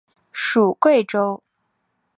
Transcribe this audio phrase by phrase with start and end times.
[0.31, 1.43] 属桂州。